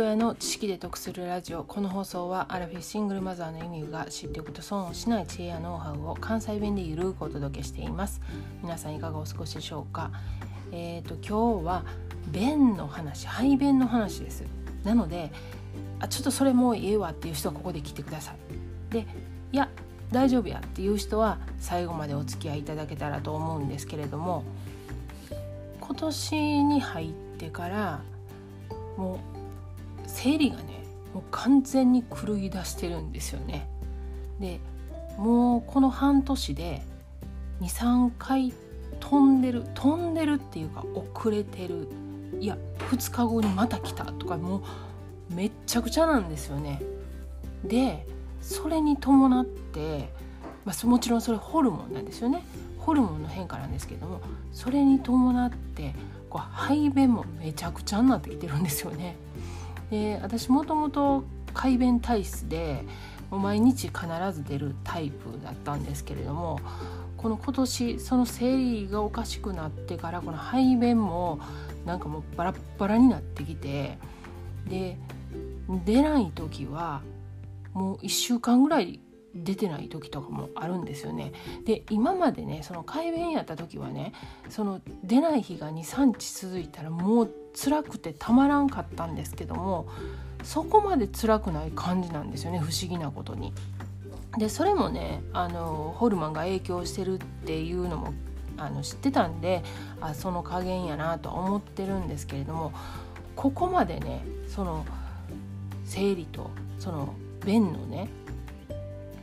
[0.00, 8.20] 親の知識で得するラジオこの放送はアラフィシングルマザーの意味が知っておくと損をしない知恵やノウハウを関西弁でゆるくお届けしています。
[8.62, 10.10] 皆さんいかがお過ごしでしょうか？
[10.72, 11.84] えっ、ー、と今日は
[12.28, 14.44] 便の話排便の話です。
[14.84, 15.32] なので
[16.00, 18.92] あちょっとそれもうええわっていう人はここで聞いてください。
[18.92, 19.06] で
[19.52, 19.68] いや
[20.12, 24.44] 大丈夫やっていう人は最後までお付き合いいただけたらと思うんですけれども
[25.80, 28.00] 今年に入ってから
[28.96, 29.37] もう
[30.20, 30.82] 生理がね
[31.14, 33.68] もう完全に狂い出してるんですよね。
[34.40, 34.60] で
[35.16, 36.82] もうこの半年で
[37.60, 38.52] 23回
[38.98, 41.86] 飛んでる飛んでるっていうか遅れてる
[42.40, 42.58] いや
[42.90, 44.62] 2日後にまた来たとかも
[45.30, 46.82] うめっちゃくちゃなんですよね。
[47.64, 48.04] で
[48.40, 50.08] それに伴って、
[50.64, 52.44] まあ、もちろんそれホルモンなんですよね
[52.78, 54.20] ホルモンの変化なんですけども
[54.52, 55.94] それに伴って
[56.28, 59.16] こう排便もめちゃくちゃになってきてるんですよね。
[59.90, 62.84] で私もともと快便体質で
[63.30, 66.60] もう毎日必ず出るタイプだったんですけれども
[67.16, 71.40] この今年その生理がおかしくなってからこの排便も
[71.84, 73.98] なんかもうバラッバラになってきて
[74.68, 74.96] で
[75.84, 77.02] 出ない時は
[77.72, 79.00] もう1週間ぐらい
[79.34, 81.32] 出てない時とかもあるんですよね。
[81.64, 84.12] で今までねその快便やった時はね
[84.48, 89.86] その出ない日が23日続いたらもう辛くてたまらんかったんですけども
[90.42, 93.52] そこまで辛くない感じなんですよね不思議なことに。
[94.36, 98.12] でそれもねあのホルモンが影響してるっていうのも
[98.56, 99.62] あの知ってたんで
[100.00, 102.72] あその加減やなと思ってるんですけれども
[103.36, 104.84] ここまでねその
[105.84, 108.08] 生理とその便のね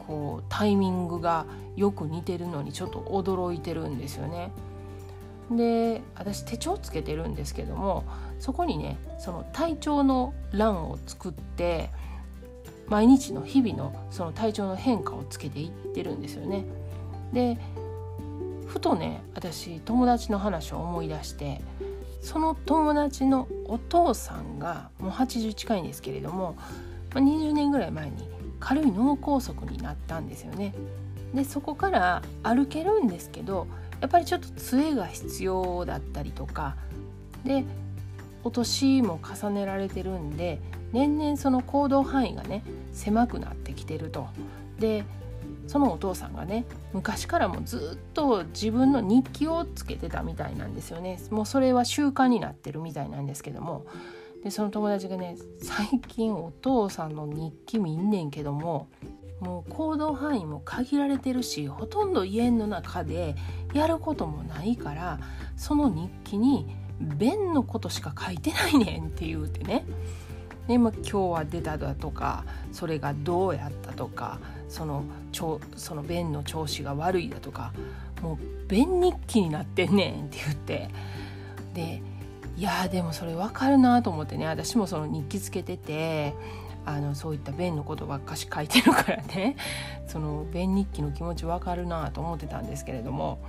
[0.07, 4.51] こうタイミングがよく似てるのにちょっと驚いてるんですよね。
[5.51, 8.03] で私手帳つけてるんですけども
[8.39, 11.91] そこにねその体調の欄を作って
[12.87, 16.65] 毎日の日々のその体調の変化をつけていってるんですよね。
[17.33, 17.57] で
[18.67, 21.61] ふとね私友達の話を思い出して
[22.21, 26.57] その友達のお父さんがもう80近いんですけれども
[27.11, 28.27] 20年ぐらい前に
[28.59, 30.73] 軽い脳梗塞になったんですよね。
[31.33, 33.67] でそこから歩けるんですけど
[34.01, 36.75] やっぱりちょっと杖が必要だったりとか
[37.43, 37.65] で
[38.43, 40.59] お年も重ねられてるんで
[40.93, 42.63] 年々その行動範囲がね
[42.93, 44.27] 狭くなってきてると。
[44.79, 45.03] で
[45.67, 53.85] そのお父さんがね昔からもずっと自分の日記をつけてたみたいなんですよねもうそれは習慣になってるみたいなんですけども
[54.45, 58.89] でその友達がね最近お父さんの日記見んねんけども
[59.39, 63.35] もう行動範囲も限られてるしほとんど家の中で
[63.73, 65.19] やることもないから
[65.57, 66.67] その日記に
[67.01, 69.83] 便のことしか書いてないねんって言うてね。
[70.67, 74.39] で、まあ、今日は出ただとかそれがどうやったとか
[74.69, 75.59] そのそ
[75.95, 77.73] の便の調子が悪いだとか
[78.21, 80.89] もう便日記になってんねんって言って。
[81.73, 82.14] で
[82.57, 84.47] いやでもそれ分かるなと思ってね。
[84.47, 86.33] 私もその日記つけてて
[86.85, 89.57] あのそういった便のことばっかし書いてるからね。
[90.07, 93.39] その便日記の気持ち分かるなと思ってたんですけれども。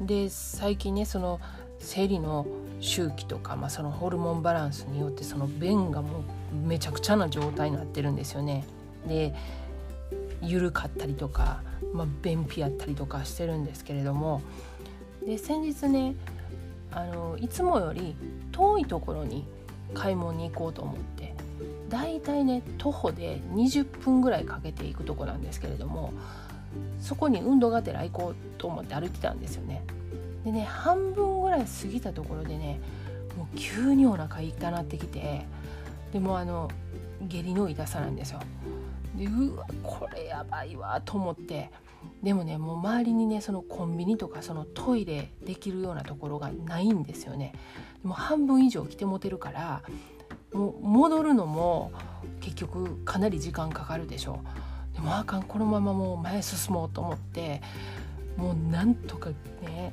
[0.00, 1.40] で最近ねその
[1.78, 2.46] 生理の
[2.80, 6.22] 周期とか、まあ、そのホルモンバランスによってその便がもう
[6.54, 8.64] めちゃくちゃな状態になってるんですよね。
[9.06, 9.34] で
[10.40, 14.40] 緩かったりとか、まあ、便秘やったりとかしてるんですけれども。
[15.26, 16.14] で先日ね
[16.92, 18.14] あのいつもより
[18.52, 19.46] 遠いところに
[19.94, 21.34] 買い物に行こうと思って
[21.88, 26.12] だいたいね徒歩で20分ぐらいかけていくとこなんですけれども
[27.00, 29.84] そこに運動がてら行こうと思って歩いてたんですよね。
[30.44, 32.80] でね半分ぐらい過ぎたところでね
[33.36, 35.44] もう急にお腹痛なってきて
[36.12, 36.70] でもあの
[37.22, 38.40] 下痢の痛さなんですよ。
[39.16, 41.70] でうわこれやばいわと思って
[42.22, 47.52] でもねもう周りにねそのコンビニとかそのトイレできるようなところがないんですよね。
[48.02, 49.82] でも半分以上来てもてるから
[50.52, 51.92] もう戻るのも
[52.40, 54.40] 結局かなり時間かかるでしょ
[54.92, 54.94] う。
[54.94, 57.62] でもあかんこのままもう前進もうと思って
[58.36, 59.30] もうなんとか
[59.62, 59.92] ね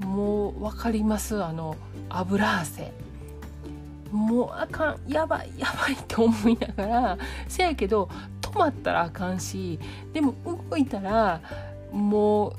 [0.00, 1.76] もう分かりますあの
[2.08, 2.92] 油汗
[4.10, 8.08] もうあかんやばいやばいって思いながらせやけど
[8.52, 9.78] 止まったらあかんし
[10.12, 10.34] でも
[10.70, 11.40] 動いたら
[11.90, 12.54] もう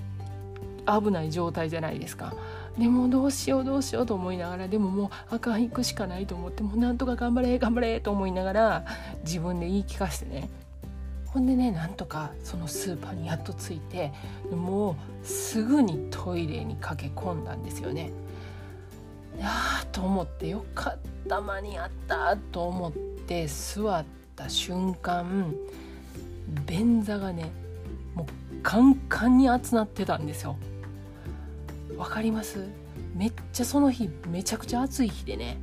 [0.86, 2.34] 危ない状態じゃないですか。
[2.78, 8.86] でもどうしようどうしようと思いながらでももうあかん行くしかないと思ってもうなんとか頑張れ頑張れと思いながら
[9.24, 10.50] 自分で言い聞かせてね
[11.28, 14.12] ほんでねなんとかそのスーパーにやっと着いて
[14.52, 18.12] もうすぐにトイレに駆け込んだんですよね。
[19.42, 20.98] ああと思ってよかっ
[21.28, 24.06] た間に合ったと思って座っ
[24.36, 25.56] た瞬間
[26.66, 27.52] 便座がね
[28.16, 30.56] もうカンカンに熱なってたんですよ。
[31.98, 32.66] わかります？
[33.16, 35.58] めっちゃその日めちゃくちゃ暑い日でね。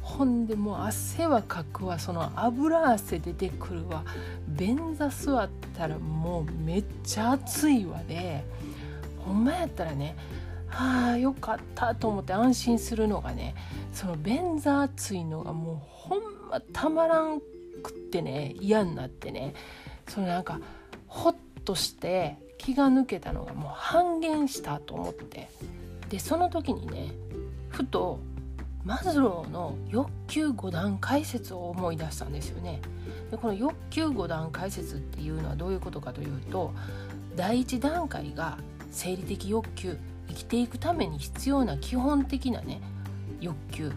[0.00, 1.98] ほんでもう汗はかくわ。
[1.98, 4.04] その油汗出てくるわ。
[4.46, 8.44] 便座座ったらもうめっちゃ暑いわで
[9.18, 10.16] ほんまやったらね
[10.70, 13.56] ああよかったと思って安心するのがね
[13.92, 16.20] その便座暑いのがもうほん
[16.50, 17.40] またまらん
[17.82, 19.54] くってね嫌になってね。
[20.08, 20.60] そのなんか
[21.06, 25.48] ほっとして気が抜けたのがもう半減したと思って。
[26.08, 27.10] でその時にね
[27.68, 28.20] ふと
[28.84, 32.80] マズローの欲求5段階説を思い出したんですよね。
[33.30, 36.72] でこの欲求5段階説っていうのはどういうことかというと
[37.34, 38.58] 第1段階が
[38.92, 39.98] 生理的欲求
[40.28, 42.80] 生きていくために必要な基本的なね
[43.40, 43.92] 欲求。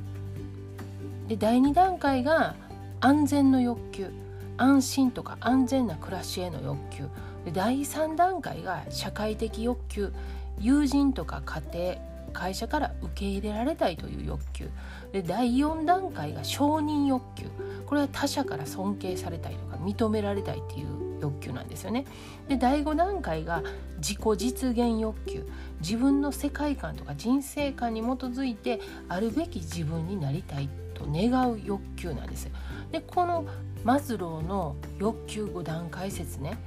[1.28, 2.56] で第2段階が
[3.00, 4.12] 安全の欲求。
[4.60, 7.04] 安心とか安全な暮らしへの欲求。
[7.46, 10.14] で第3段階が社会的欲求。
[10.60, 11.96] 友人とか家庭
[12.34, 14.70] 会社から受け入れられたいという欲求。
[15.14, 17.46] で第4段階が承認欲求。
[17.86, 20.88] これは他者から尊敬されたいとか認められたいっていう
[21.22, 22.06] 欲求なんですよね。
[22.50, 23.64] で第5段階が
[23.98, 25.48] 自己実現欲求。
[25.80, 30.70] 自分の世界観とか人生観に基づいてあるべき自分になりたい。
[31.00, 32.50] と願う欲求なんです。
[32.92, 33.46] でこの
[33.84, 36.58] マズローの欲求5段階説ね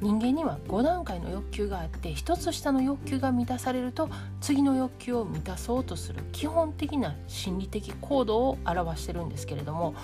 [0.00, 4.08] 人間には5段階の欲求があって1つ下の欲求が満たされると
[4.40, 9.94] 次の欲求を満たそうとする基本的な心理的行動を表してるんですけれども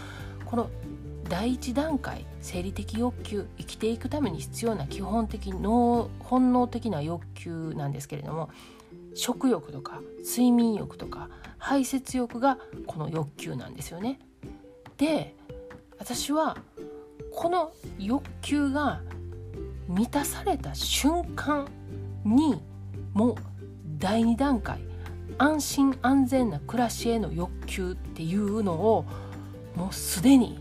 [0.44, 0.70] この
[1.28, 8.50] 第1段階生理的欲求生きていくために必要な基本的脳本能的な欲求なんですけれども
[9.14, 11.28] 食欲とか睡眠欲とか
[11.60, 14.18] 排泄欲がこの欲求なんですよね。
[14.96, 15.36] で
[15.98, 16.56] 私は
[17.32, 19.00] この欲求が
[19.86, 21.68] 満たされた瞬間
[22.24, 22.60] に
[23.12, 23.34] もう
[23.98, 24.80] 第2段階
[25.38, 29.04] 安心安全な暮らしへの欲求っていうのを
[29.76, 30.58] もうすでに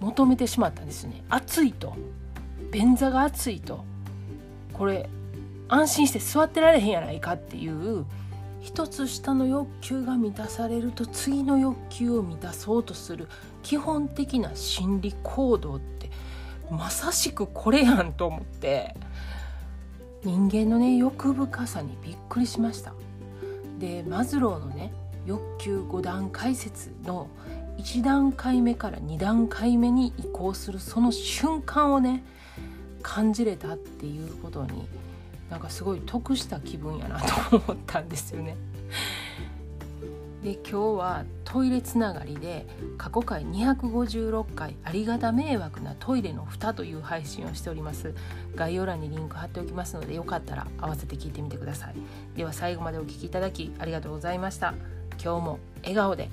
[0.00, 1.24] 求めてしまったんですね。
[1.28, 1.94] 暑いと。
[2.70, 3.84] 便座が暑いと。
[4.72, 5.08] これ
[5.68, 8.06] 安心して座ってられへんやないかっていう
[8.68, 13.26] 一つ下の欲求が満たされると次の欲求を満たそうとする
[13.62, 16.10] 基本的な心理行動って
[16.70, 18.94] まさしくこれやんと思って
[20.22, 22.92] 人間のね欲深さにびっくりしました。
[23.78, 24.92] でマズローのね
[25.24, 27.28] 欲求5段階説の
[27.78, 32.22] 1段階目から2段階目に移行するその瞬間をね
[33.02, 34.86] 感じれたっていうことに
[35.50, 38.56] なんかすごい得した気分やなと思ったんですよね。
[40.42, 42.64] で今日はトイレつながりで
[42.96, 48.14] 過去回256回ありがた迷惑なトイレの蓋という配信をしております。
[48.54, 51.94] 概要欄にリンク貼っておきますのでよかったら合わせて聞いてみてください。
[52.36, 54.74] では最後までお聴きいただきありがとうございました。
[55.22, 56.30] 今日も笑顔で。